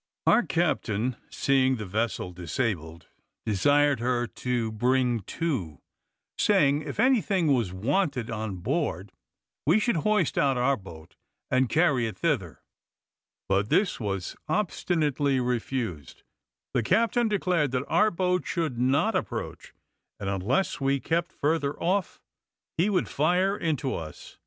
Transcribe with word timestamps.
Our 0.25 0.41
captain 0.41 1.15
seeing 1.29 1.75
the 1.75 1.85
vessel 1.85 2.31
disabled, 2.31 3.05
desired 3.45 3.99
her 3.99 4.25
to 4.25 4.71
bring 4.71 5.19
to; 5.19 5.79
saying, 6.39 6.81
if 6.81 6.99
anything 6.99 7.53
was 7.53 7.71
wanted 7.71 8.31
on 8.31 8.55
board, 8.55 9.11
we 9.63 9.77
should 9.79 9.97
hoist 9.97 10.39
out 10.39 10.57
our 10.57 10.75
boat 10.75 11.17
and 11.51 11.69
carry 11.69 12.07
it 12.07 12.17
thither; 12.17 12.63
but 13.47 13.69
this 13.69 13.99
was 13.99 14.35
obstinately 14.47 15.39
refused; 15.39 16.23
the 16.73 16.81
captain 16.81 17.27
declared, 17.27 17.69
that 17.69 17.85
our 17.85 18.09
boat 18.09 18.43
should 18.47 18.79
not 18.79 19.13
approach, 19.15 19.71
and 20.19 20.27
unless 20.31 20.81
we 20.81 20.99
kept 20.99 21.31
further 21.31 21.79
off, 21.79 22.19
he 22.75 22.89
would 22.89 23.07
fire 23.07 23.55
into 23.55 23.93
us. 23.93 24.39